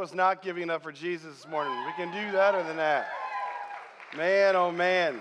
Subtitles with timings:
[0.00, 1.74] was not giving up for Jesus this morning.
[1.84, 3.10] We can do better than that.
[4.16, 5.20] Man, oh man.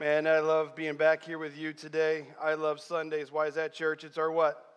[0.00, 2.28] Man, I love being back here with you today.
[2.40, 3.30] I love Sundays.
[3.30, 4.04] Why is that, church?
[4.04, 4.74] It's our what?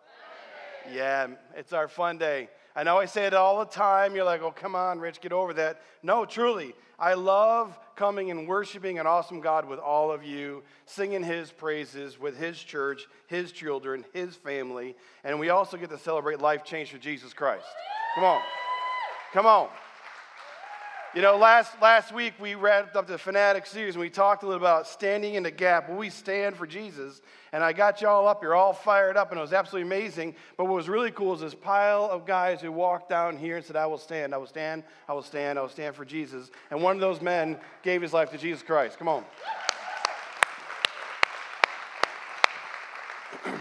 [0.92, 2.50] Yeah, it's our fun day.
[2.76, 4.14] I know I say it all the time.
[4.14, 5.80] You're like, oh, come on, Rich, get over that.
[6.02, 11.22] No, truly, I love coming and worshiping an awesome God with all of you, singing
[11.22, 14.96] His praises with His church, His children, His family.
[15.24, 17.64] And we also get to celebrate life change for Jesus Christ.
[18.16, 18.42] Come on.
[19.32, 19.68] Come on.
[21.14, 24.46] You know, last, last week we wrapped up the Fanatic series and we talked a
[24.46, 25.88] little about standing in the gap.
[25.90, 27.22] we stand for Jesus.
[27.50, 30.34] And I got y'all up, you're all fired up, and it was absolutely amazing.
[30.58, 33.64] But what was really cool is this pile of guys who walked down here and
[33.64, 36.50] said, I will stand, I will stand, I will stand, I will stand for Jesus.
[36.70, 38.98] And one of those men gave his life to Jesus Christ.
[38.98, 39.24] Come on.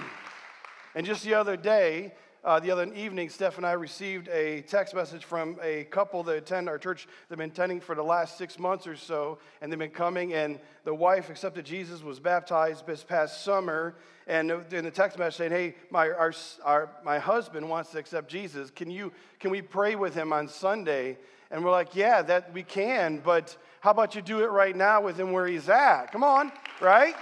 [0.96, 2.12] and just the other day,
[2.44, 6.38] uh, the other evening, Steph and I received a text message from a couple that
[6.38, 7.08] attend our church.
[7.30, 10.34] They've been attending for the last six months or so, and they've been coming.
[10.34, 13.94] And the wife accepted Jesus, was baptized this past summer.
[14.26, 16.34] And in the text message saying, "Hey, my our,
[16.64, 18.72] our, my husband wants to accept Jesus.
[18.72, 21.20] Can you can we pray with him on Sunday?"
[21.52, 25.02] And we're like, "Yeah, that we can, but how about you do it right now
[25.02, 26.12] with him where he's at?
[26.12, 27.16] Come on, right?"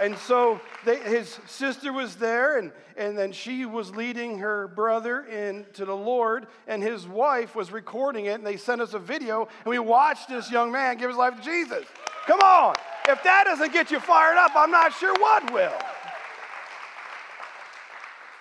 [0.00, 5.24] And so they, his sister was there, and, and then she was leading her brother
[5.24, 9.48] into the Lord, and his wife was recording it, and they sent us a video,
[9.64, 11.84] and we watched this young man give his life to Jesus.
[12.26, 12.74] Come on.
[13.08, 15.78] If that doesn't get you fired up, I'm not sure what will.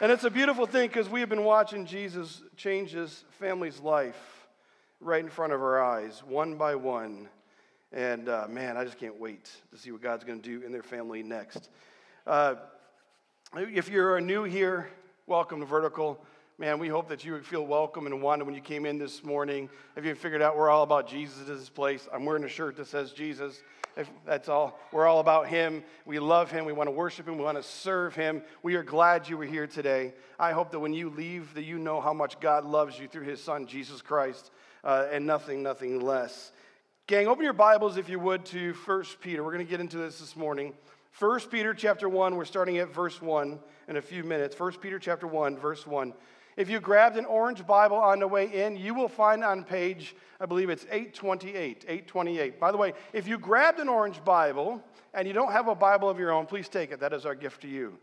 [0.02, 4.48] And it's a beautiful thing because we have been watching Jesus change his family's life
[5.00, 7.30] right in front of our eyes, one by one.
[7.94, 10.72] And uh, man, I just can't wait to see what God's going to do in
[10.72, 11.70] their family next.
[12.26, 12.56] Uh,
[13.56, 14.90] if you're new here,
[15.28, 16.20] welcome to Vertical.
[16.58, 19.24] Man, we hope that you would feel welcome and wanted when you came in this
[19.24, 19.70] morning.
[19.96, 22.78] If you figured out we're all about Jesus at this place, I'm wearing a shirt
[22.78, 23.62] that says Jesus.
[23.96, 25.84] If that's all, we're all about Him.
[26.08, 26.66] We love Him.
[26.66, 27.38] We want to worship Him.
[27.38, 28.42] We want to serve Him.
[28.64, 30.16] We are glad you were here today.
[30.40, 33.26] I hope that when you leave, that you know how much God loves you through
[33.26, 34.50] His Son, Jesus Christ,
[34.84, 36.52] uh, and nothing, nothing less.
[37.06, 39.44] Gang, open your Bibles, if you would, to 1 Peter.
[39.44, 40.74] We're going to get into this this morning.
[41.20, 43.60] 1 Peter chapter 1, we're starting at verse 1
[43.90, 44.58] in a few minutes.
[44.58, 46.14] 1 Peter chapter 1, verse 1.
[46.56, 50.16] If you grabbed an orange Bible on the way in, you will find on page,
[50.40, 51.84] I believe it's 828.
[51.90, 52.58] 828.
[52.58, 54.82] By the way, if you grabbed an orange Bible
[55.14, 57.02] and you don't have a Bible of your own, please take it.
[57.02, 57.98] That is our gift to you.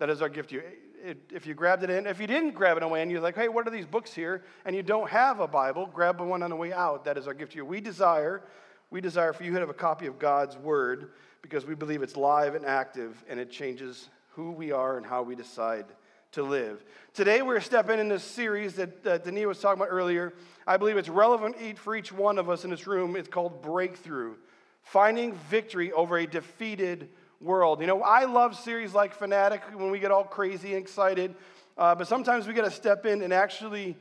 [0.00, 0.62] That is our gift to you
[1.02, 3.48] if you grabbed it in, if you didn't grab it away and you're like, hey,
[3.48, 4.44] what are these books here?
[4.64, 7.04] And you don't have a Bible, grab one on the way out.
[7.04, 7.64] That is our gift to you.
[7.64, 8.42] We desire,
[8.90, 11.10] we desire for you to have a copy of God's Word
[11.42, 15.22] because we believe it's live and active and it changes who we are and how
[15.22, 15.86] we decide
[16.32, 16.84] to live.
[17.12, 20.32] Today we're stepping in this series that, that was talking about earlier.
[20.66, 23.16] I believe it's relevant for each one of us in this room.
[23.16, 24.36] It's called Breakthrough
[24.82, 27.08] Finding Victory Over a Defeated
[27.42, 27.80] world.
[27.80, 31.34] You know, I love series like Fanatic when we get all crazy and excited,
[31.76, 33.96] uh, but sometimes we got to step in and actually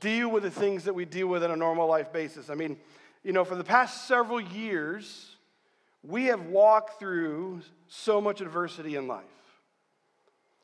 [0.00, 2.50] deal with the things that we deal with on a normal life basis.
[2.50, 2.76] I mean,
[3.22, 5.36] you know, for the past several years,
[6.02, 9.24] we have walked through so much adversity in life.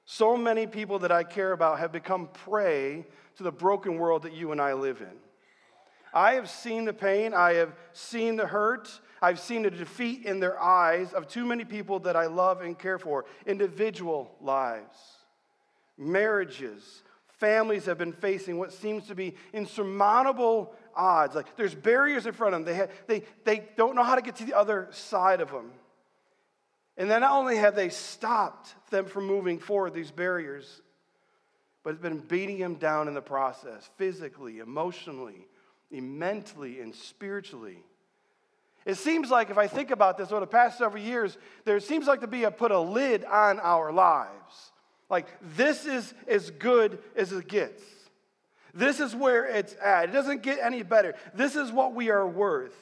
[0.05, 4.33] So many people that I care about have become prey to the broken world that
[4.33, 5.28] you and I live in.
[6.13, 8.89] I have seen the pain, I have seen the hurt,
[9.21, 12.79] I've seen the defeat in their eyes of too many people that I love and
[12.79, 14.97] care for, individual lives,
[15.97, 17.03] marriages,
[17.39, 21.35] families have been facing what seems to be insurmountable odds.
[21.35, 24.37] Like there's barriers in front of them, they, they, they don't know how to get
[24.37, 25.71] to the other side of them.
[26.97, 30.83] And then not only have they stopped them from moving forward, these barriers,
[31.85, 35.47] but it's been beating them down in the process, physically, emotionally,
[35.91, 37.79] mentally, and spiritually.
[38.85, 42.07] It seems like, if I think about this over the past several years, there seems
[42.07, 44.73] like to be a put a lid on our lives.
[45.11, 45.27] Like,
[45.57, 47.83] this is as good as it gets.
[48.75, 50.11] This is where it's at.
[50.11, 51.15] It doesn't get any better.
[51.35, 52.77] This is what we are worth.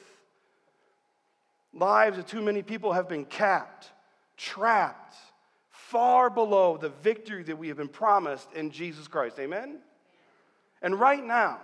[1.73, 3.91] Lives of too many people have been capped,
[4.35, 5.15] trapped,
[5.69, 9.39] far below the victory that we have been promised in Jesus Christ.
[9.39, 9.79] Amen?
[10.81, 11.59] And right now,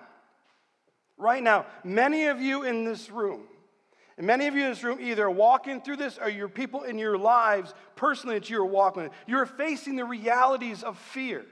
[1.18, 3.44] right now, many of you in this room,
[4.18, 6.98] and many of you in this room either walking through this or you're people in
[6.98, 9.12] your lives personally that you're walking with.
[9.28, 11.46] You're facing the realities of fear,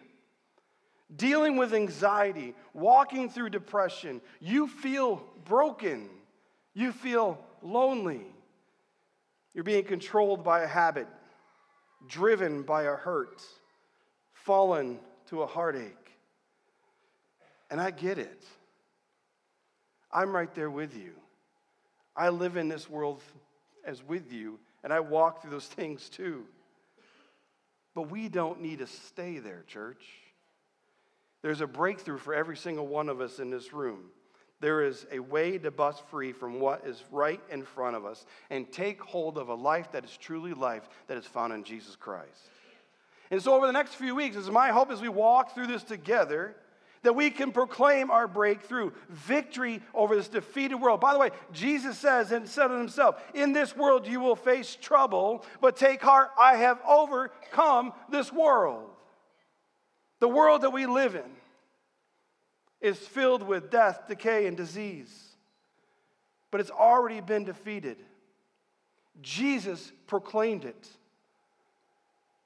[1.16, 4.22] dealing with anxiety, walking through depression.
[4.40, 6.10] You feel broken.
[6.74, 8.22] You feel lonely.
[9.54, 11.08] You're being controlled by a habit,
[12.08, 13.42] driven by a hurt,
[14.34, 16.12] fallen to a heartache.
[17.70, 18.44] And I get it.
[20.14, 21.12] I'm right there with you.
[22.16, 23.22] I live in this world
[23.86, 26.46] as with you, and I walk through those things too.
[27.94, 30.04] But we don't need to stay there, church.
[31.42, 34.12] There's a breakthrough for every single one of us in this room.
[34.60, 38.26] There is a way to bust free from what is right in front of us
[38.52, 41.96] and take hold of a life that is truly life that is found in Jesus
[41.96, 42.50] Christ.
[43.32, 45.84] And so, over the next few weeks, it's my hope as we walk through this
[45.84, 46.56] together
[47.04, 51.02] that we can proclaim our breakthrough, victory over this defeated world.
[51.02, 54.78] By the way, Jesus says and said it himself, In this world you will face
[54.80, 58.90] trouble, but take heart, I have overcome this world.
[60.20, 61.32] The world that we live in
[62.80, 65.36] is filled with death, decay, and disease,
[66.52, 67.98] but it's already been defeated.
[69.22, 70.88] Jesus proclaimed it,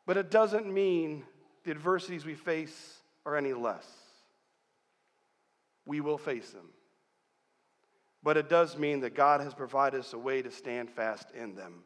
[0.06, 1.24] but it doesn't mean
[1.66, 4.05] the adversities we face are any less.
[5.86, 6.70] We will face them.
[8.24, 11.56] But it does mean that God has provided us a way to stand fast in
[11.56, 11.84] them.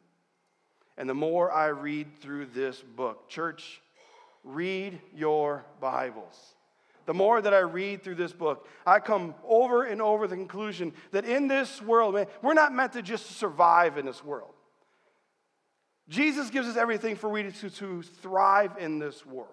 [0.96, 3.82] And the more I read through this book, church,
[4.42, 6.54] read your Bibles.
[7.06, 10.92] The more that I read through this book, I come over and over the conclusion
[11.10, 14.54] that in this world, man, we're not meant to just survive in this world.
[16.08, 19.48] Jesus gives us everything for we to, to thrive in this world.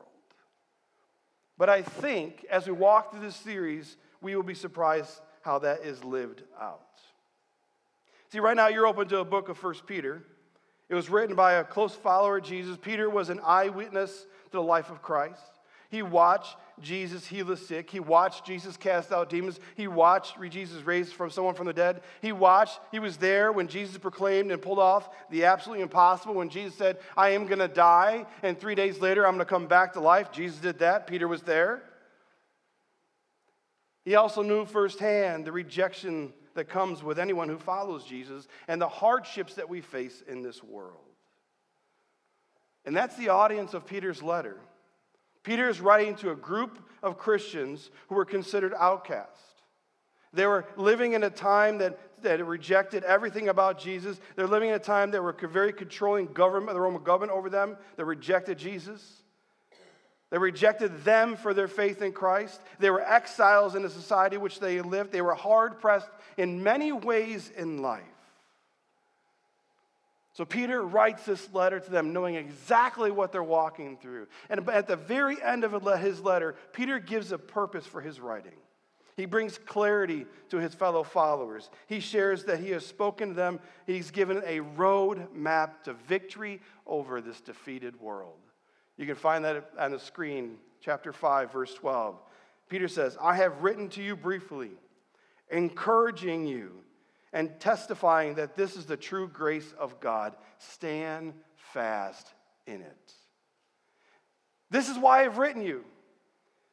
[1.58, 5.82] But I think as we walk through this series, we will be surprised how that
[5.82, 6.82] is lived out.
[8.32, 10.24] See, right now you're open to a book of First Peter.
[10.90, 12.78] It was written by a close follower of Jesus.
[12.82, 15.42] Peter was an eyewitness to the life of Christ.
[15.90, 17.90] He watched Jesus heal the sick.
[17.90, 19.60] He watched Jesus cast out demons.
[19.76, 22.02] He watched Jesus raise from someone from the dead.
[22.22, 26.50] He watched, he was there when Jesus proclaimed and pulled off the absolutely impossible when
[26.50, 29.68] Jesus said, I am going to die, and three days later I'm going to come
[29.68, 30.32] back to life.
[30.32, 31.08] Jesus did that.
[31.08, 31.82] Peter was there.
[34.08, 38.88] He also knew firsthand the rejection that comes with anyone who follows Jesus and the
[38.88, 41.04] hardships that we face in this world.
[42.86, 44.62] And that's the audience of Peter's letter.
[45.44, 49.44] Peter is writing to a group of Christians who were considered outcasts.
[50.32, 54.22] They were living in a time that, that rejected everything about Jesus.
[54.38, 57.76] They're living in a time that were very controlling government, the Roman government over them,
[57.98, 59.24] that rejected Jesus.
[60.30, 62.60] They rejected them for their faith in Christ.
[62.80, 65.12] They were exiles in the society which they lived.
[65.12, 68.04] They were hard pressed in many ways in life.
[70.34, 74.28] So Peter writes this letter to them knowing exactly what they're walking through.
[74.50, 78.52] And at the very end of his letter, Peter gives a purpose for his writing.
[79.16, 81.72] He brings clarity to his fellow followers.
[81.88, 86.62] He shares that he has spoken to them, he's given a road map to victory
[86.86, 88.38] over this defeated world.
[88.98, 92.20] You can find that on the screen, chapter 5, verse 12.
[92.70, 94.72] Peter says, I have written to you briefly,
[95.50, 96.72] encouraging you
[97.32, 100.36] and testifying that this is the true grace of God.
[100.58, 102.28] Stand fast
[102.66, 103.14] in it.
[104.70, 105.86] This is why I've written you.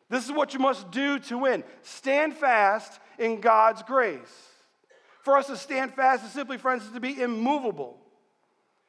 [0.09, 1.65] This is what you must do to win.
[1.83, 4.21] Stand fast in God's grace.
[5.23, 7.99] For us to stand fast is simply, friends, to be immovable.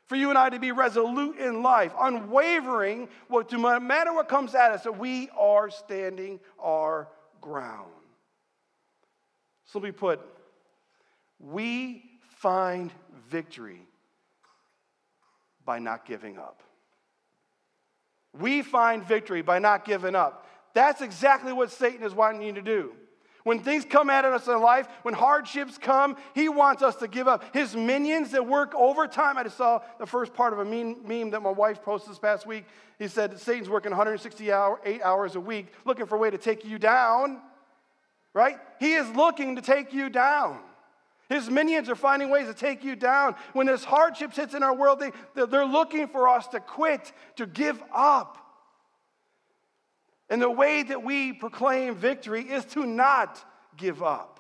[0.08, 4.54] For you and I to be resolute in life, unwavering, what, no matter what comes
[4.54, 7.08] at us, that we are standing our
[7.42, 7.92] ground.
[9.66, 10.22] Simply put,
[11.40, 12.04] we
[12.38, 12.92] find
[13.30, 13.82] victory
[15.66, 16.62] by not giving up.
[18.40, 20.46] We find victory by not giving up.
[20.76, 22.94] That's exactly what Satan is wanting you to do.
[23.46, 27.28] When things come at us in life, when hardships come, he wants us to give
[27.28, 27.54] up.
[27.54, 29.38] His minions that work overtime.
[29.38, 32.48] I just saw the first part of a meme, that my wife posted this past
[32.48, 32.66] week.
[32.98, 36.80] He said Satan's working 168 hours a week looking for a way to take you
[36.80, 37.40] down,
[38.34, 38.58] right?
[38.80, 40.58] He is looking to take you down.
[41.30, 43.36] His minions are finding ways to take you down.
[43.54, 45.12] When this hardship hits in our world, they,
[45.46, 48.40] they're looking for us to quit, to give up.
[50.30, 53.44] And the way that we proclaim victory is to not
[53.78, 54.40] give up.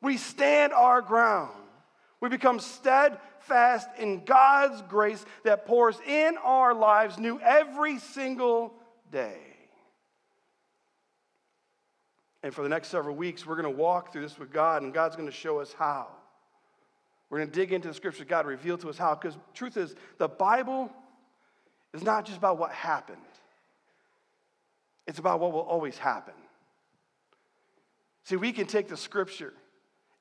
[0.00, 1.52] We stand our ground.
[2.20, 8.72] We become steadfast in God's grace that pours in our lives new every single
[9.10, 9.38] day.
[12.42, 14.94] And for the next several weeks, we're going to walk through this with God, and
[14.94, 16.06] God's going to show us how.
[17.28, 19.16] We're going to dig into the scriptures, God revealed to us how.
[19.16, 20.90] Because truth is, the Bible
[21.92, 23.22] is not just about what happened,
[25.06, 26.34] it's about what will always happen.
[28.24, 29.52] See, we can take the scripture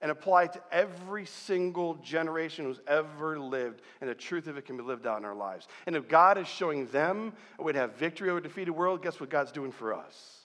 [0.01, 4.65] and apply it to every single generation who's ever lived, and the truth of it
[4.65, 5.67] can be lived out in our lives.
[5.87, 9.01] And if God is showing them a way to have victory over a defeated world,
[9.01, 10.41] guess what God's doing for us?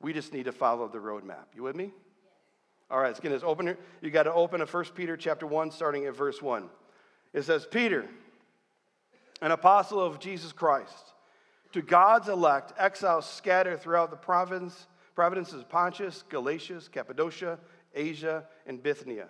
[0.00, 1.44] We just need to follow the roadmap.
[1.54, 1.92] You with me?
[2.90, 3.42] All right, let's get this.
[3.44, 6.68] Open You got to open a 1 Peter chapter 1, starting at verse 1.
[7.32, 8.06] It says, Peter,
[9.42, 11.09] an apostle of Jesus Christ,
[11.72, 17.58] to God's elect, exiles scattered throughout the province, provinces of Pontus, Galatia, Cappadocia,
[17.94, 19.28] Asia, and Bithynia,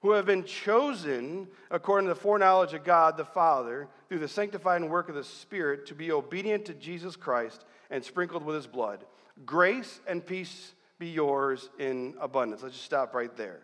[0.00, 4.88] who have been chosen according to the foreknowledge of God the Father through the sanctifying
[4.88, 9.04] work of the Spirit to be obedient to Jesus Christ and sprinkled with his blood.
[9.44, 12.62] Grace and peace be yours in abundance.
[12.62, 13.60] Let's just stop right there.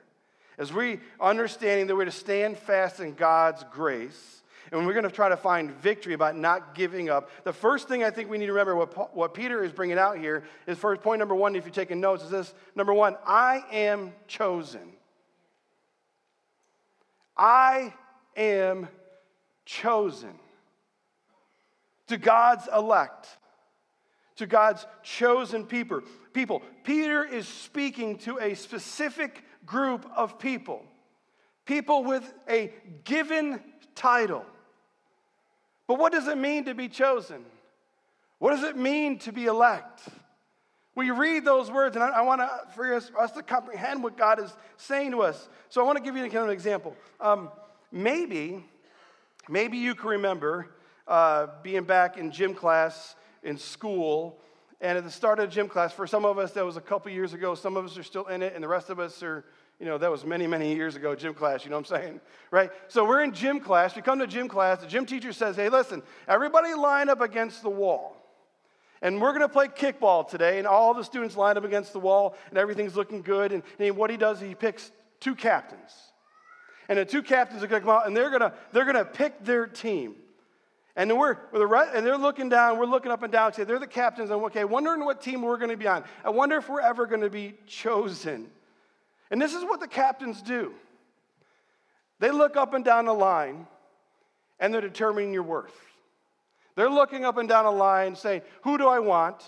[0.57, 4.43] As we understanding that we're to stand fast in God's grace,
[4.73, 7.31] and we're going to try to find victory about not giving up.
[7.45, 10.19] The first thing I think we need to remember, what, what Peter is bringing out
[10.19, 13.65] here, is first point number one, if you're taking notes, is this number one, I
[13.73, 14.93] am chosen.
[17.37, 17.93] I
[18.37, 18.89] am
[19.65, 20.39] chosen
[22.07, 23.29] to God's elect,
[24.37, 26.03] to God's chosen people.
[26.33, 30.85] People, Peter is speaking to a specific group of people,
[31.65, 32.73] people with a
[33.05, 33.61] given
[33.95, 34.45] title.
[35.87, 37.45] But what does it mean to be chosen?
[38.39, 40.09] What does it mean to be elect?
[40.95, 42.43] We read those words, and I, I want
[42.75, 45.49] for us, us, to comprehend what God is saying to us.
[45.69, 46.97] So I want to give you kind of an example.
[47.21, 47.51] Um,
[47.91, 48.65] maybe,
[49.49, 50.71] maybe you can remember
[51.09, 54.39] uh, being back in gym class in school,
[54.85, 57.11] and at the start of gym class, for some of us that was a couple
[57.11, 59.45] years ago, some of us are still in it, and the rest of us are
[59.81, 62.21] you know, that was many, many years ago, gym class, you know what I'm saying?
[62.51, 62.71] Right?
[62.89, 63.97] So we're in gym class.
[63.97, 64.81] We come to gym class.
[64.81, 68.17] The gym teacher says, hey, listen, everybody line up against the wall.
[69.03, 70.59] And we're going to play kickball today.
[70.59, 73.53] And all the students line up against the wall, and everything's looking good.
[73.53, 75.93] And, and what he does, he picks two captains.
[76.89, 78.97] And the two captains are going to come out, and they're going to, they're going
[78.97, 80.15] to pick their team.
[80.97, 84.41] And we're, and they're looking down, we're looking up and down, they're the captains, and
[84.45, 86.05] okay, wondering what team we're going to be on.
[86.25, 88.49] I wonder if we're ever going to be chosen.
[89.31, 90.73] And this is what the captains do
[92.21, 93.67] they look up and down the line
[94.61, 95.75] and they're determining your worth.
[96.77, 99.43] They're looking up and down a line saying, Who do I want?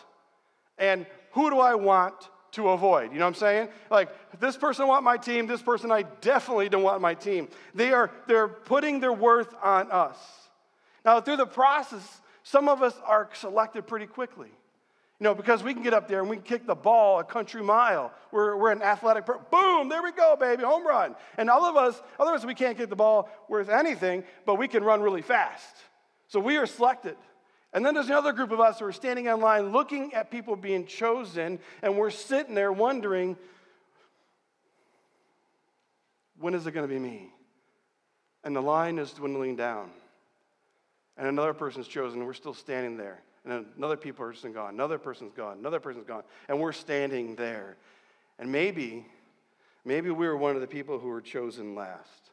[0.79, 2.15] And who do I want
[2.53, 3.13] to avoid?
[3.13, 3.69] You know what I'm saying?
[3.91, 4.11] Like,
[4.41, 7.49] this person want my team, this person I definitely don't want my team.
[7.75, 10.19] They are they're putting their worth on us.
[11.07, 14.49] Now, through the process, some of us are selected pretty quickly.
[15.19, 17.25] You know, because we can get up there and we can kick the ball a
[17.25, 18.13] country mile.
[18.33, 21.15] We're, we're an athletic, per- boom, there we go, baby, home run.
[21.39, 24.85] And all of us, otherwise we can't kick the ball worth anything, but we can
[24.85, 25.75] run really fast.
[26.29, 27.17] So we are selected.
[27.73, 30.57] And then there's another group of us who are standing in line looking at people
[30.57, 33.37] being chosen, and we're sitting there wondering,
[36.39, 37.31] when is it going to be me?
[38.45, 39.91] And the line is dwindling down.
[41.17, 45.33] And another person's chosen, and we're still standing there and another person gone, another person's
[45.33, 47.77] gone, another person's gone, and we're standing there.
[48.39, 49.07] And maybe,
[49.85, 52.31] maybe we were one of the people who were chosen last.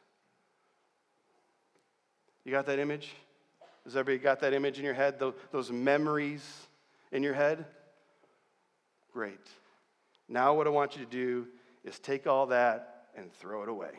[2.44, 3.12] You got that image?
[3.84, 5.18] Has everybody got that image in your head?
[5.18, 6.66] Those, those memories
[7.12, 7.64] in your head?
[9.12, 9.46] Great.
[10.28, 11.46] Now, what I want you to do
[11.84, 13.92] is take all that and throw it away.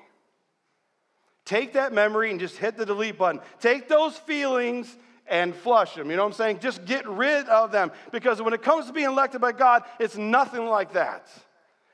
[1.46, 3.40] Take that memory and just hit the delete button.
[3.60, 4.98] Take those feelings
[5.28, 6.10] and flush them.
[6.10, 6.60] You know what I'm saying?
[6.60, 7.92] Just get rid of them.
[8.12, 11.28] Because when it comes to being elected by God, it's nothing like that.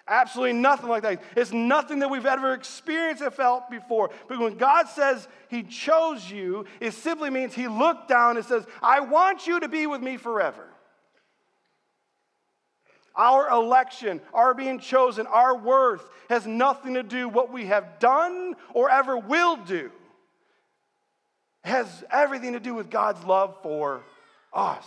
[0.07, 1.21] Absolutely nothing like that.
[1.35, 4.09] It's nothing that we've ever experienced or felt before.
[4.27, 8.65] But when God says He chose you, it simply means He looked down and says,
[8.81, 10.67] I want you to be with me forever.
[13.21, 18.55] Our election, our being chosen, our worth has nothing to do what we have done
[18.73, 19.91] or ever will do
[21.63, 24.01] has everything to do with God's love for
[24.51, 24.85] us.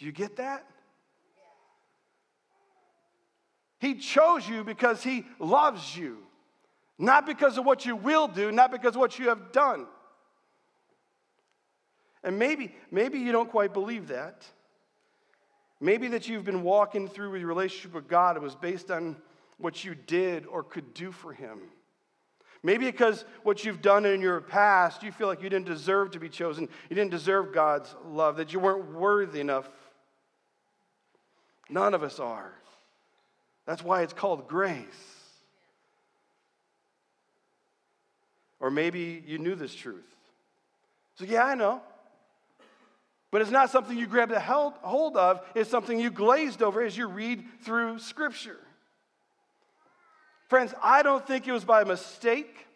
[0.00, 0.66] Do you get that?
[3.78, 6.18] He chose you because He loves you,
[6.98, 9.86] not because of what you will do, not because of what you have done.
[12.24, 14.44] And maybe, maybe you don't quite believe that.
[15.80, 19.16] Maybe that you've been walking through with your relationship with God, it was based on
[19.58, 21.60] what you did or could do for Him.
[22.62, 26.18] Maybe because what you've done in your past, you feel like you didn't deserve to
[26.18, 26.68] be chosen.
[26.90, 29.68] You didn't deserve God's love, that you weren't worthy enough.
[31.70, 32.52] None of us are.
[33.64, 34.84] That's why it's called grace.
[38.58, 40.04] Or maybe you knew this truth.
[41.14, 41.80] So, yeah, I know.
[43.30, 46.96] But it's not something you grabbed a hold of, it's something you glazed over as
[46.96, 48.58] you read through Scripture.
[50.48, 52.66] Friends, I don't think it was by mistake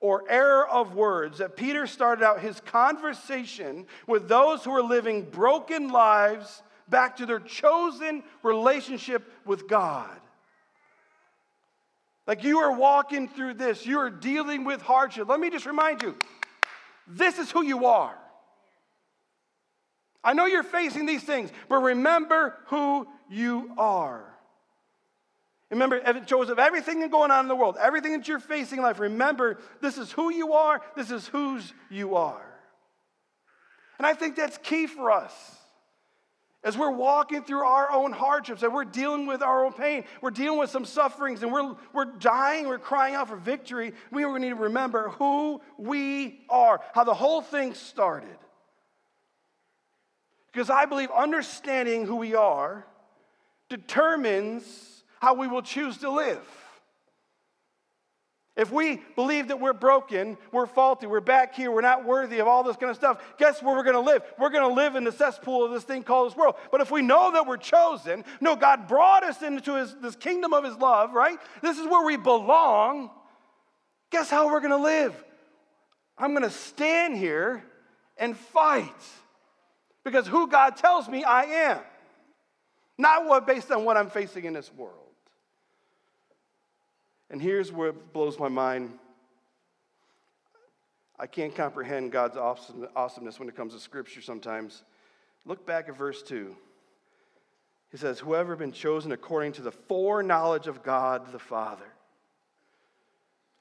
[0.00, 5.22] or error of words that Peter started out his conversation with those who were living
[5.22, 10.18] broken lives back to their chosen relationship with God.
[12.26, 15.28] Like you are walking through this, you are dealing with hardship.
[15.28, 16.16] Let me just remind you
[17.06, 18.16] this is who you are.
[20.22, 24.24] I know you're facing these things, but remember who you are.
[25.70, 28.98] Remember, Joseph, everything that's going on in the world, everything that you're facing in life,
[28.98, 32.44] remember this is who you are, this is whose you are.
[33.98, 35.32] And I think that's key for us.
[36.62, 40.30] As we're walking through our own hardships, and we're dealing with our own pain, we're
[40.30, 44.50] dealing with some sufferings, and we're, we're dying, we're crying out for victory, we need
[44.50, 48.36] to remember who we are, how the whole thing started.
[50.52, 52.86] Because I believe understanding who we are
[53.68, 54.64] determines
[55.20, 56.40] how we will choose to live.
[58.56, 62.48] If we believe that we're broken, we're faulty, we're back here, we're not worthy of
[62.48, 64.22] all this kind of stuff, guess where we're going to live?
[64.38, 66.56] We're going to live in the cesspool of this thing called this world.
[66.70, 70.52] But if we know that we're chosen, no, God brought us into his, this kingdom
[70.52, 71.38] of his love, right?
[71.62, 73.10] This is where we belong.
[74.10, 75.14] Guess how we're going to live?
[76.18, 77.64] I'm going to stand here
[78.18, 78.92] and fight
[80.04, 81.80] because who God tells me I am,
[82.98, 84.94] not what based on what I'm facing in this world.
[87.30, 88.98] And here's where it blows my mind.
[91.18, 94.82] I can't comprehend God's awesomeness when it comes to Scripture sometimes.
[95.44, 96.56] Look back at verse 2.
[97.90, 101.84] He says, Whoever been chosen according to the foreknowledge of God the Father.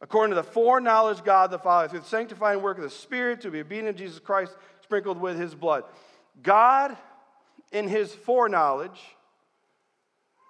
[0.01, 3.51] According to the foreknowledge God the Father, through the sanctifying work of the Spirit, to
[3.51, 5.83] be obedient to Jesus Christ, sprinkled with his blood.
[6.41, 6.95] God,
[7.71, 8.99] in his foreknowledge,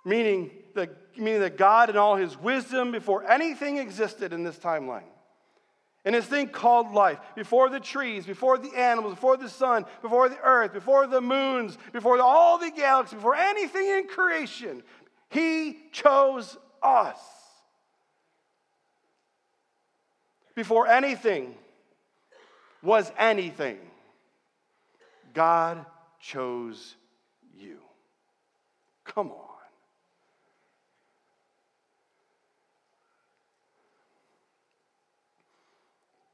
[0.05, 5.03] meaning that, meaning that God, in all his wisdom, before anything existed in this timeline,
[6.05, 10.29] in this thing called life, before the trees, before the animals, before the sun, before
[10.29, 14.81] the earth, before the moons, before all the galaxies, before anything in creation,
[15.29, 17.19] he chose us.
[20.55, 21.55] Before anything
[22.81, 23.77] was anything,
[25.39, 25.85] God
[26.19, 26.97] chose
[27.57, 27.77] you.
[29.05, 29.37] Come on.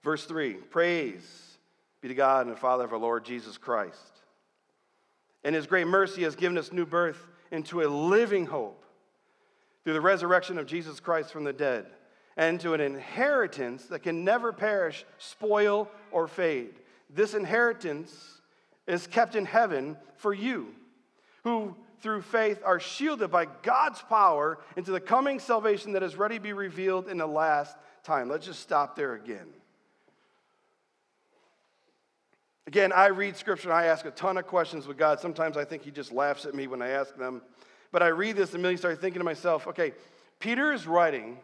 [0.04, 1.22] Verse 3 Praise
[2.02, 3.94] be to God and the Father of our Lord Jesus Christ.
[5.44, 8.84] And his great mercy has given us new birth into a living hope
[9.84, 11.86] through the resurrection of Jesus Christ from the dead
[12.38, 16.74] and to an inheritance that can never perish, spoil, or fade.
[17.12, 18.35] This inheritance
[18.88, 20.74] is kept in heaven for you,
[21.44, 26.36] who through faith are shielded by God's power into the coming salvation that is ready
[26.36, 28.30] to be revealed in the last time.
[28.30, 29.48] Let's just stop there again.
[32.68, 35.20] Again, I read scripture and I ask a ton of questions with God.
[35.20, 37.42] Sometimes I think He just laughs at me when I ask them.
[37.92, 39.94] But I read this and immediately start thinking to myself, okay,
[40.40, 41.38] Peter is writing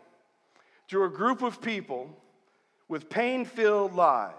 [0.90, 2.10] to a group of people
[2.88, 4.36] with pain filled lives.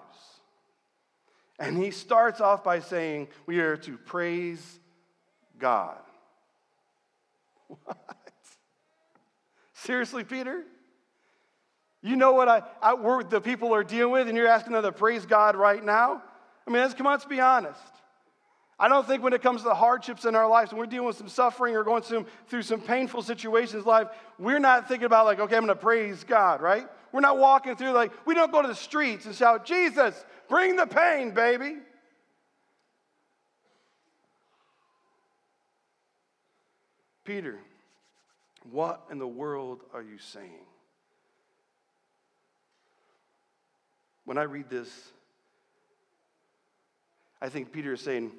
[1.62, 4.81] And he starts off by saying, We are to praise
[5.59, 5.96] God.
[7.68, 7.96] What?
[9.72, 10.64] Seriously, Peter?
[12.03, 14.90] You know what I, I the people are dealing with, and you're asking them to
[14.90, 16.20] praise God right now?
[16.66, 17.79] I mean, let's come on, let's be honest.
[18.77, 21.07] I don't think when it comes to the hardships in our lives, when we're dealing
[21.07, 25.07] with some suffering or going through, through some painful situations in life, we're not thinking
[25.07, 26.88] about, like, okay, I'm going to praise God, right?
[27.12, 30.77] We're not walking through, like, we don't go to the streets and shout, Jesus, bring
[30.77, 31.77] the pain, baby.
[37.25, 37.59] Peter,
[38.70, 40.64] what in the world are you saying?
[44.25, 44.88] When I read this,
[47.40, 48.33] I think Peter is saying,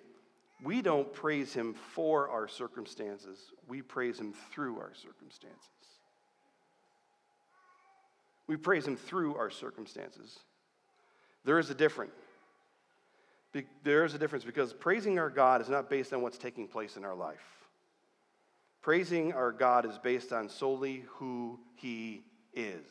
[0.64, 5.70] we don't praise him for our circumstances, we praise him through our circumstances.
[8.54, 10.38] We praise him through our circumstances.
[11.44, 12.14] There is a difference.
[13.84, 16.96] There is a difference because praising our God is not based on what's taking place
[16.96, 17.42] in our life.
[18.84, 22.84] Praising our God is based on solely who he is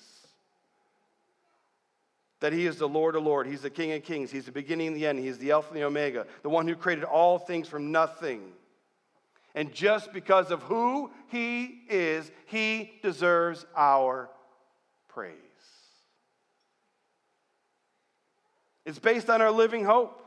[2.41, 4.89] that he is the Lord of Lords, he's the King of Kings, he's the beginning
[4.89, 7.69] and the end, he's the Alpha and the Omega, the one who created all things
[7.69, 8.51] from nothing.
[9.55, 14.29] And just because of who he is, he deserves our
[15.09, 15.52] praise.
[18.85, 20.19] It's based on our living hope.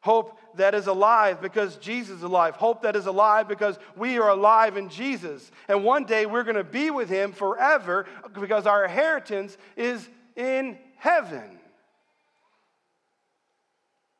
[0.00, 2.56] Hope that is alive because Jesus is alive.
[2.56, 5.50] Hope that is alive because we are alive in Jesus.
[5.66, 8.04] And one day we're going to be with him forever
[8.38, 11.58] because our inheritance is in heaven.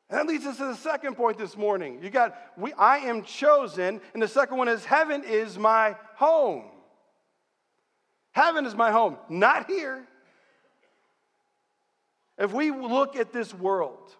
[0.09, 1.99] And that leads us to the second point this morning.
[2.01, 6.65] You got, we, I am chosen, and the second one is heaven is my home.
[8.31, 10.07] Heaven is my home, not here.
[12.37, 14.11] If we look at this world,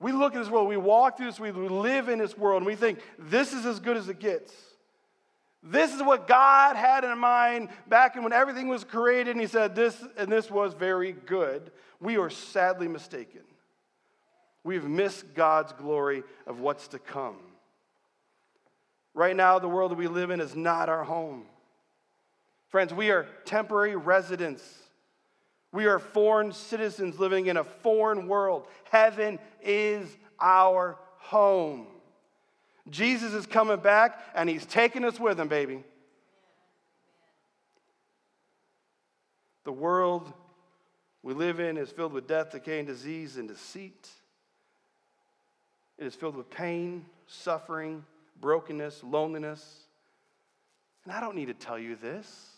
[0.00, 2.66] we look at this world, we walk through this, we live in this world, and
[2.66, 4.52] we think this is as good as it gets.
[5.62, 9.74] This is what God had in mind back when everything was created, and He said
[9.74, 11.70] this, and this was very good.
[12.00, 13.40] We are sadly mistaken.
[14.62, 17.36] We've missed God's glory of what's to come.
[19.14, 21.44] Right now, the world that we live in is not our home.
[22.68, 24.62] Friends, we are temporary residents.
[25.74, 28.68] We are foreign citizens living in a foreign world.
[28.92, 30.08] Heaven is
[30.40, 31.88] our home.
[32.88, 35.82] Jesus is coming back and he's taking us with him, baby.
[39.64, 40.32] The world
[41.24, 44.08] we live in is filled with death, decay, and disease and deceit.
[45.98, 48.04] It is filled with pain, suffering,
[48.40, 49.80] brokenness, loneliness.
[51.02, 52.53] And I don't need to tell you this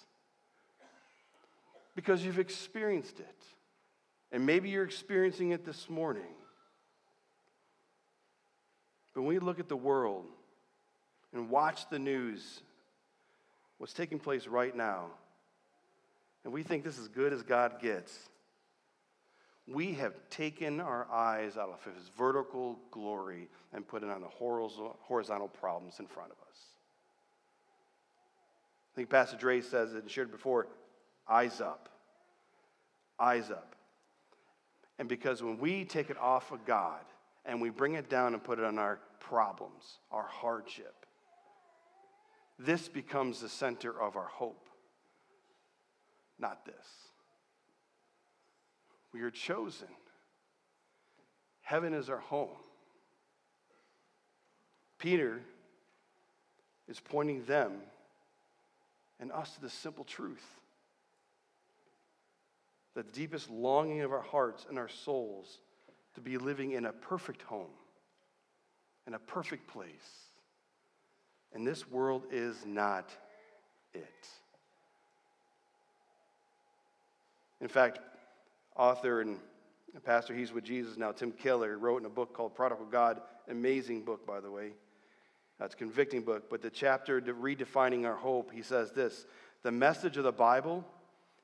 [1.97, 3.35] because you've experienced it.
[4.31, 6.23] And maybe you're experiencing it this morning.
[9.15, 10.27] But when we look at the world
[11.33, 12.61] and watch the news,
[13.79, 15.07] what's taking place right now,
[16.45, 18.17] and we think this is good as God gets,
[19.67, 24.29] we have taken our eyes out of his vertical glory and put it on the
[24.29, 26.59] horizontal problems in front of us.
[28.93, 30.69] I think Pastor Dre says it and shared before
[31.29, 31.89] eyes up.
[33.19, 33.75] Eyes up.
[34.99, 37.01] And because when we take it off of God
[37.45, 41.07] and we bring it down and put it on our problems, our hardship,
[42.59, 44.69] this becomes the center of our hope,
[46.39, 46.87] not this.
[49.13, 49.89] We are chosen.
[51.61, 52.49] Heaven is our home.
[54.99, 55.41] Peter
[56.89, 57.73] is pointing them
[59.21, 60.45] and us to the simple truth
[62.97, 65.59] the deepest longing of our hearts and our souls
[66.15, 67.71] to be living in a perfect home,
[69.07, 70.25] in a perfect place.
[71.53, 73.11] And this world is not
[73.93, 74.29] it.
[77.61, 77.99] In fact,
[78.75, 79.39] author and
[80.03, 84.05] pastor, he's with Jesus now, Tim Keller, wrote in a book called Prodigal God, amazing
[84.05, 84.73] book, by the way.
[85.59, 86.49] That's a convicting book.
[86.49, 89.27] But the chapter redefining our hope, he says this
[89.63, 90.83] The message of the Bible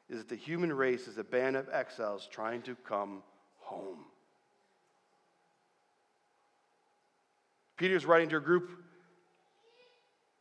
[0.09, 3.23] is that the human race is a band of exiles trying to come
[3.59, 4.05] home.
[7.77, 8.71] Peter's writing to a group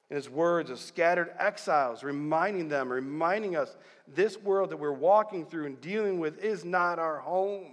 [0.09, 3.75] in his words of scattered exiles, reminding them, reminding us
[4.07, 7.71] this world that we're walking through and dealing with is not our home.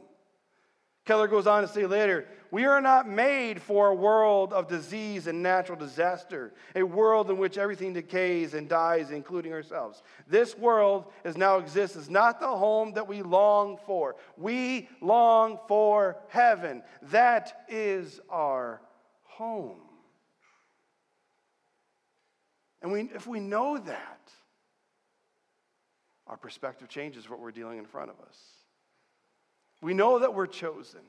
[1.09, 5.27] Keller goes on to say later, we are not made for a world of disease
[5.27, 10.03] and natural disaster, a world in which everything decays and dies, including ourselves.
[10.29, 14.17] This world as now exists is not the home that we long for.
[14.37, 16.83] We long for heaven.
[17.05, 18.83] That is our
[19.23, 19.81] home.
[22.83, 24.31] And we, if we know that,
[26.27, 28.37] our perspective changes what we're dealing in front of us.
[29.81, 31.01] We know that we're chosen,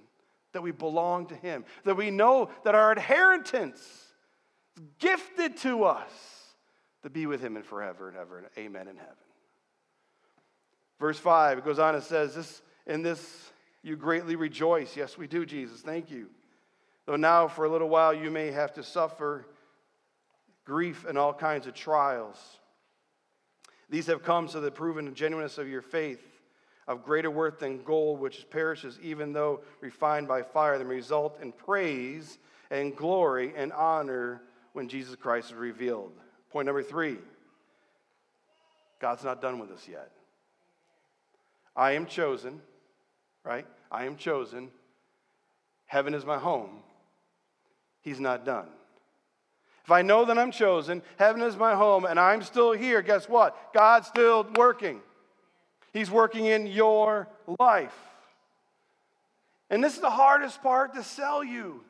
[0.54, 3.80] that we belong to Him, that we know that our inheritance
[4.78, 6.12] is gifted to us
[7.04, 9.16] to be with Him and forever and ever and amen in heaven.
[11.00, 13.52] Verse 5, it goes on and says, this, In this
[13.82, 14.96] you greatly rejoice.
[14.96, 15.82] Yes, we do, Jesus.
[15.82, 16.30] Thank you.
[17.06, 19.48] Though now for a little while you may have to suffer
[20.66, 22.38] grief and all kinds of trials.
[23.90, 26.24] These have come so that proven genuineness of your faith
[26.90, 31.52] of greater worth than gold, which perishes even though refined by fire, then result in
[31.52, 32.40] praise
[32.72, 34.42] and glory and honor
[34.74, 36.12] when Jesus Christ is revealed.
[36.52, 37.20] Point number three
[39.00, 40.12] God's not done with us yet.
[41.76, 42.60] I am chosen,
[43.46, 43.68] right?
[43.92, 44.70] I am chosen.
[45.86, 46.82] Heaven is my home.
[48.02, 48.68] He's not done.
[49.86, 53.30] If I know that I'm chosen, heaven is my home, and I'm still here, guess
[53.30, 53.74] what?
[53.74, 55.02] God's still working.
[55.94, 57.28] He's working in your
[57.60, 57.96] life.
[59.70, 61.84] And this is the hardest part to sell you.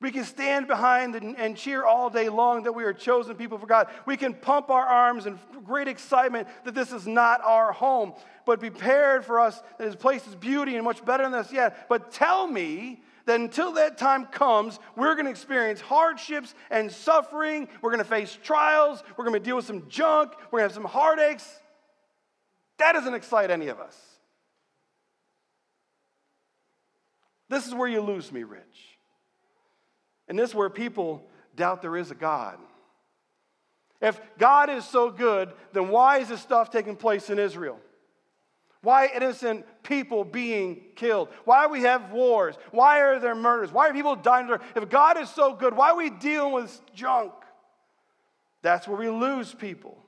[0.00, 3.56] We can stand behind and, and, cheer all day long that we are chosen people
[3.56, 3.88] for God.
[4.04, 8.12] We can pump our arms in great excitement that this is not our home,
[8.44, 11.88] but prepared for us that His place is beauty and much better than this yet.
[11.88, 17.66] But tell me that until that time comes, we're going to experience hardships and suffering.
[17.80, 19.02] We're going to face trials.
[19.16, 20.32] We're going to deal with some junk.
[20.50, 21.48] We're going to have some heartaches.
[22.78, 23.96] That doesn't excite any of us.
[27.48, 28.98] This is where you lose me, Rich.
[30.28, 32.58] And this is where people doubt there is a God.
[34.00, 37.78] If God is so good, then why is this stuff taking place in Israel?
[38.82, 41.28] Why innocent people being killed?
[41.44, 42.56] Why we have wars?
[42.70, 43.72] Why are there murders?
[43.72, 44.48] Why are people dying?
[44.74, 47.32] If God is so good, why are we dealing with junk?
[48.62, 50.05] That's where we lose people.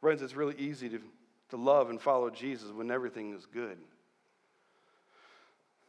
[0.00, 1.00] Friends, it's really easy to,
[1.50, 3.78] to love and follow Jesus when everything is good.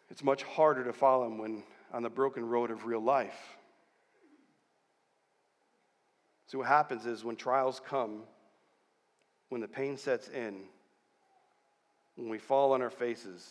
[0.09, 3.57] It's much harder to follow him when on the broken road of real life.
[6.47, 8.23] See, what happens is when trials come,
[9.49, 10.61] when the pain sets in,
[12.15, 13.47] when we fall on our faces,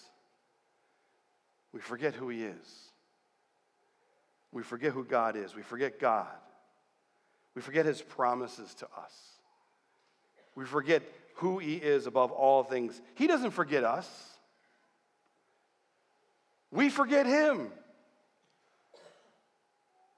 [1.72, 2.90] we forget who He is.
[4.52, 5.54] We forget who God is.
[5.54, 6.26] We forget God.
[7.54, 9.37] We forget His promises to us.
[10.58, 13.00] We forget who He is above all things.
[13.14, 14.08] He doesn't forget us,
[16.72, 17.68] we forget Him.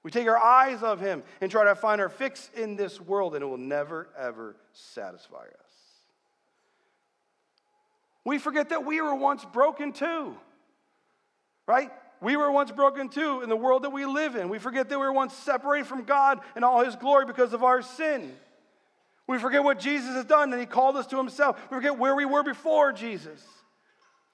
[0.03, 3.35] We take our eyes off Him and try to find our fix in this world,
[3.35, 5.71] and it will never, ever satisfy us.
[8.25, 10.35] We forget that we were once broken too,
[11.67, 11.91] right?
[12.19, 14.49] We were once broken too in the world that we live in.
[14.49, 17.63] We forget that we were once separated from God and all His glory because of
[17.63, 18.35] our sin.
[19.27, 21.59] We forget what Jesus has done, and He called us to Himself.
[21.69, 23.41] We forget where we were before Jesus.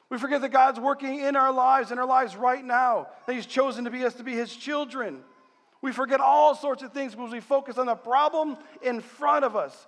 [0.09, 3.45] We forget that God's working in our lives, in our lives right now, that He's
[3.45, 5.23] chosen to be us to be His children.
[5.81, 9.55] We forget all sorts of things because we focus on the problem in front of
[9.55, 9.87] us.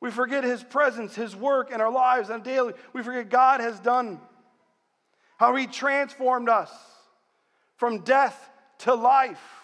[0.00, 2.74] We forget His presence, His work in our lives and daily.
[2.92, 4.20] We forget God has done,
[5.38, 6.70] how He transformed us
[7.76, 8.50] from death
[8.80, 9.57] to life.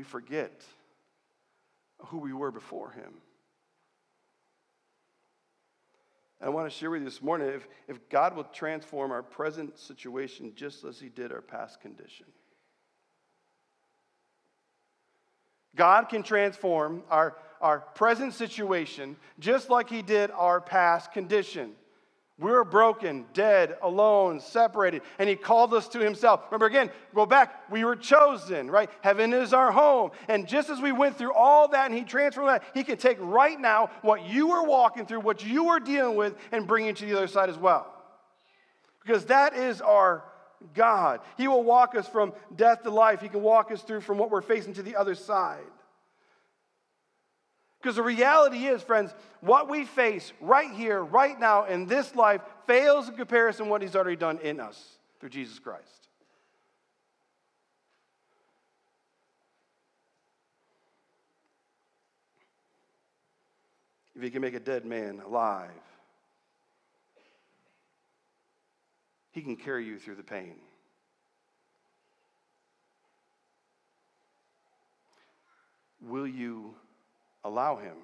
[0.00, 0.64] We forget
[2.06, 3.12] who we were before Him.
[6.40, 9.22] And I want to share with you this morning if, if God will transform our
[9.22, 12.24] present situation just as He did our past condition.
[15.76, 21.72] God can transform our, our present situation just like He did our past condition.
[22.40, 26.40] We were broken, dead, alone, separated, and He called us to Himself.
[26.50, 28.88] Remember again, go back, we were chosen, right?
[29.02, 30.12] Heaven is our home.
[30.26, 33.18] And just as we went through all that and He transformed that, He can take
[33.20, 36.96] right now what you were walking through, what you were dealing with, and bring it
[36.96, 37.92] to the other side as well.
[39.04, 40.24] Because that is our
[40.74, 41.20] God.
[41.36, 44.30] He will walk us from death to life, He can walk us through from what
[44.30, 45.60] we're facing to the other side.
[47.80, 52.42] Because the reality is, friends, what we face right here, right now, in this life,
[52.66, 56.08] fails in comparison to what He's already done in us through Jesus Christ.
[64.14, 65.70] If He can make a dead man alive,
[69.32, 70.56] He can carry you through the pain.
[76.02, 76.74] Will you?
[77.44, 77.96] Allow Him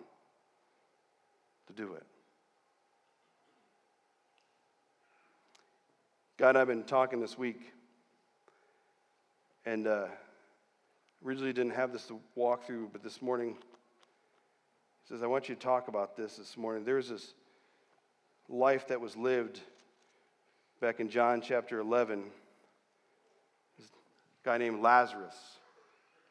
[1.66, 2.05] to do it.
[6.38, 7.72] God I have been talking this week,
[9.64, 10.07] and uh,
[11.25, 13.57] originally didn't have this to walk through, but this morning,
[15.05, 16.85] He says, I want you to talk about this this morning.
[16.85, 17.33] There's this
[18.49, 19.61] life that was lived
[20.81, 22.25] back in John chapter 11.
[23.79, 23.88] This
[24.44, 25.35] guy named Lazarus.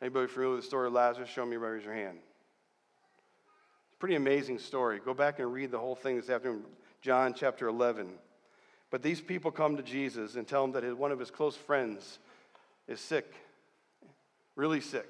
[0.01, 1.29] Anybody familiar with the story of Lazarus?
[1.29, 2.19] Show me, raise your hand.
[3.99, 4.99] Pretty amazing story.
[5.03, 6.63] Go back and read the whole thing this afternoon,
[7.01, 8.09] John chapter 11.
[8.91, 12.19] But these people come to Jesus and tell him that one of his close friends
[12.87, 13.33] is sick,
[14.55, 15.07] really sick.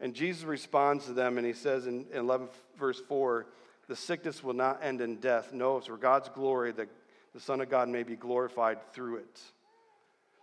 [0.00, 3.46] And Jesus responds to them and he says in 11 verse 4
[3.88, 5.52] the sickness will not end in death.
[5.52, 6.88] No, it's for God's glory that
[7.34, 9.40] the Son of God may be glorified through it.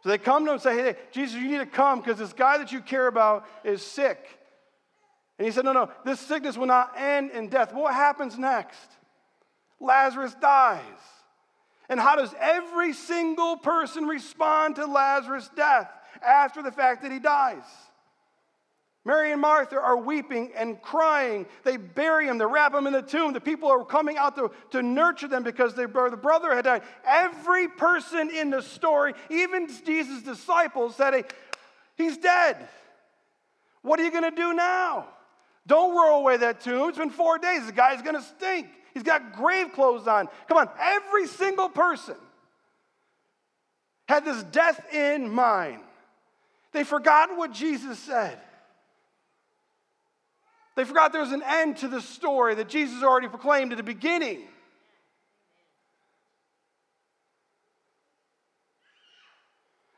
[0.02, 2.34] So they come to him and say, Hey, Jesus, you need to come because this
[2.34, 4.39] guy that you care about is sick.
[5.40, 7.74] And he said, No, no, this sickness will not end in death.
[7.74, 8.88] What happens next?
[9.80, 10.82] Lazarus dies.
[11.88, 15.90] And how does every single person respond to Lazarus' death
[16.22, 17.64] after the fact that he dies?
[19.06, 21.48] Mary and Martha are weeping and crying.
[21.64, 23.34] They bury him, they wrap him in the tomb.
[23.34, 26.84] The people are coming out to, to nurture them because their the brother had died.
[27.08, 31.24] Every person in the story, even Jesus' disciples, said, hey,
[31.96, 32.68] He's dead.
[33.82, 35.08] What are you going to do now?
[35.70, 36.90] Don't roll away that tomb.
[36.90, 37.68] It's been four days.
[37.68, 38.68] The guy's going to stink.
[38.96, 40.28] He's got grave clothes on.
[40.48, 42.16] Come on, every single person
[44.08, 45.82] had this death in mind.
[46.72, 48.40] They forgot what Jesus said.
[50.76, 53.84] They forgot there was an end to the story that Jesus already proclaimed at the
[53.84, 54.42] beginning.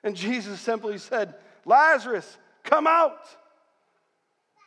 [0.04, 3.26] And Jesus simply said, Lazarus, come out.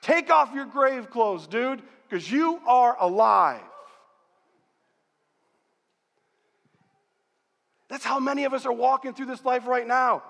[0.04, 3.62] Take off your grave clothes, dude, because you are alive.
[7.88, 10.22] That's how many of us are walking through this life right now.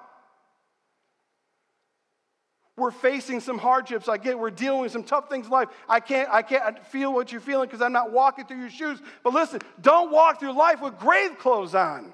[2.76, 4.08] We're facing some hardships.
[4.08, 5.70] I get we're dealing with some tough things in life.
[5.88, 9.00] I can't, I can't feel what you're feeling because I'm not walking through your shoes.
[9.24, 12.12] But listen, don't walk through life with grave clothes on.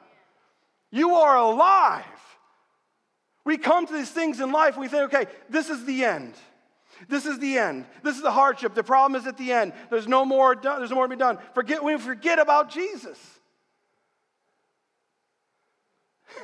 [0.90, 2.04] You are alive.
[3.44, 6.32] We come to these things in life, we think, okay, this is the end.
[7.08, 7.86] This is the end.
[8.02, 8.74] This is the hardship.
[8.74, 9.72] The problem is at the end.
[9.90, 11.38] There's no more there's no more to be done.
[11.54, 13.18] Forget we forget about Jesus.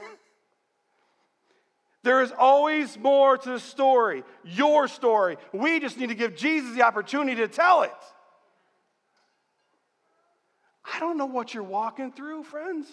[2.02, 5.38] There is always more to the story, your story.
[5.52, 7.90] We just need to give Jesus the opportunity to tell it.
[10.84, 12.86] I don't know what you're walking through, friends.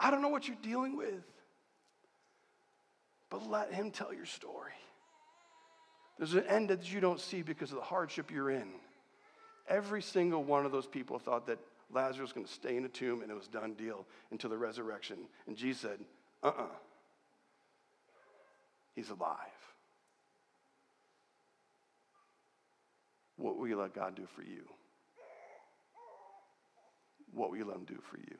[0.00, 1.22] I don't know what you're dealing with.
[3.30, 4.72] But let Him tell your story.
[6.18, 8.68] There's an end that you don't see because of the hardship you're in.
[9.68, 11.58] Every single one of those people thought that
[11.92, 14.58] Lazarus was going to stay in a tomb and it was done deal until the
[14.58, 15.18] resurrection.
[15.46, 15.98] And Jesus said,
[16.42, 16.62] uh uh-uh.
[16.62, 16.66] uh
[18.94, 19.36] He's alive.
[23.36, 24.64] What will you let God do for you?
[27.32, 28.36] What will you let Him do for you?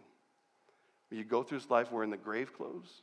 [1.10, 3.02] Will you go through this life wearing the grave clothes?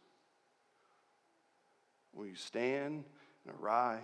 [2.17, 3.06] Will you stand
[3.45, 4.01] and arise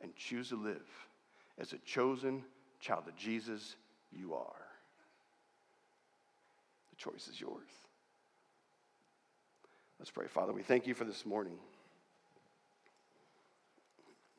[0.00, 0.88] and choose to live
[1.58, 2.42] as a chosen
[2.80, 3.76] child of Jesus
[4.10, 4.66] you are?
[6.90, 7.68] The choice is yours.
[10.00, 10.26] Let's pray.
[10.26, 11.56] Father, we thank you for this morning.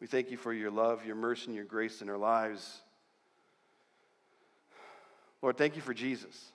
[0.02, 2.82] We thank you for your love, your mercy, and your grace in our lives.
[5.42, 6.53] Lord, thank you for Jesus.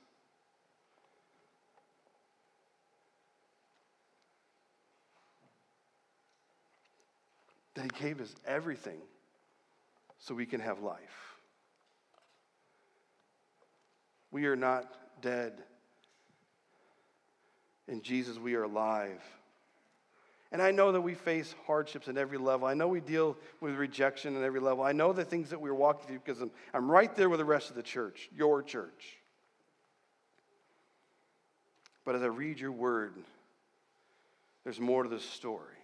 [7.79, 8.99] That he gave us everything
[10.19, 11.37] so we can have life.
[14.33, 15.53] We are not dead
[17.87, 19.23] in Jesus, we are alive.
[20.51, 22.67] And I know that we face hardships at every level.
[22.67, 24.83] I know we deal with rejection at every level.
[24.83, 27.45] I know the things that we're walking through because I'm, I'm right there with the
[27.45, 29.19] rest of the church, your church.
[32.05, 33.15] But as I read your word,
[34.65, 35.78] there's more to this story.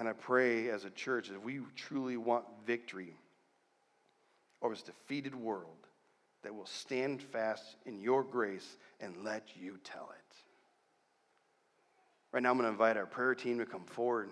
[0.00, 3.14] And I pray as a church that we truly want victory
[4.62, 5.76] over this defeated world,
[6.42, 10.36] that will stand fast in your grace and let you tell it.
[12.32, 14.30] Right now, I'm going to invite our prayer team to come forward.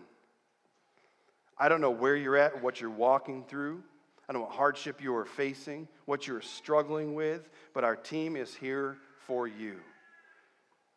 [1.59, 3.83] I don't know where you're at, what you're walking through.
[4.27, 8.37] I don't know what hardship you are facing, what you're struggling with, but our team
[8.37, 9.81] is here for you.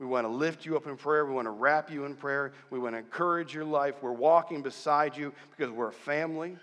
[0.02, 1.28] We want to lift you up in prayer.
[1.28, 2.54] We want to wrap you in prayer.
[2.72, 3.94] We want to encourage your life.
[4.02, 6.58] We're walking beside you because we're a family.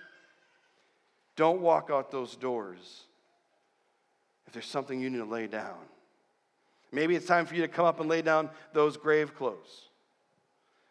[1.36, 3.04] Don't walk out those doors
[4.48, 5.76] if there's something you need to lay down.
[6.90, 9.82] Maybe it's time for you to come up and lay down those grave clothes.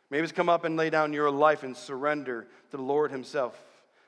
[0.09, 3.61] Maybe it's come up and lay down your life and surrender to the Lord Himself.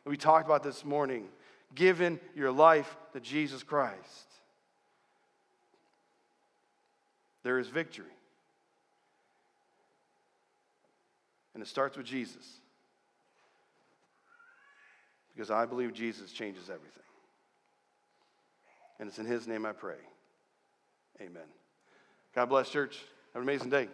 [0.05, 1.27] We talked about this morning,
[1.75, 4.27] giving your life to Jesus Christ.
[7.43, 8.05] There is victory.
[11.59, 12.61] And it starts with Jesus.
[15.35, 17.03] Because I believe Jesus changes everything.
[18.97, 19.97] And it's in his name I pray.
[21.19, 21.43] Amen.
[22.33, 22.99] God bless, church.
[23.33, 23.89] Have an amazing day.